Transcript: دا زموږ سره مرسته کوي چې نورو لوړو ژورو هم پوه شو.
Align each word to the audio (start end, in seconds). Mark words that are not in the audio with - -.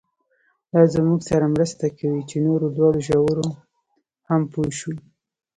دا 0.71 0.81
زموږ 0.95 1.19
سره 1.29 1.45
مرسته 1.55 1.85
کوي 1.97 2.21
چې 2.29 2.37
نورو 2.47 2.67
لوړو 2.77 2.99
ژورو 3.07 3.47
هم 4.29 4.41
پوه 4.51 4.69
شو. 4.79 4.93